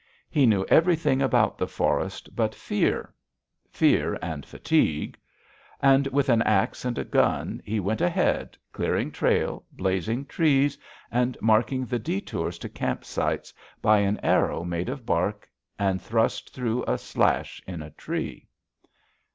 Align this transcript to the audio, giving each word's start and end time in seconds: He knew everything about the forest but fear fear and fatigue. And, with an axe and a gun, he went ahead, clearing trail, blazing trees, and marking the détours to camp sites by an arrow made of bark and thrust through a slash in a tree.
He 0.31 0.47
knew 0.47 0.65
everything 0.67 1.21
about 1.21 1.59
the 1.59 1.67
forest 1.67 2.35
but 2.35 2.55
fear 2.55 3.13
fear 3.69 4.17
and 4.19 4.43
fatigue. 4.47 5.15
And, 5.79 6.07
with 6.07 6.27
an 6.27 6.41
axe 6.41 6.85
and 6.85 6.97
a 6.97 7.03
gun, 7.05 7.61
he 7.63 7.79
went 7.79 8.01
ahead, 8.01 8.57
clearing 8.73 9.11
trail, 9.11 9.63
blazing 9.71 10.25
trees, 10.25 10.75
and 11.11 11.37
marking 11.39 11.85
the 11.85 11.99
détours 11.99 12.57
to 12.61 12.67
camp 12.67 13.05
sites 13.05 13.53
by 13.79 13.99
an 13.99 14.19
arrow 14.23 14.63
made 14.63 14.89
of 14.89 15.05
bark 15.05 15.47
and 15.77 16.01
thrust 16.01 16.51
through 16.51 16.83
a 16.87 16.97
slash 16.97 17.61
in 17.67 17.83
a 17.83 17.91
tree. 17.91 18.47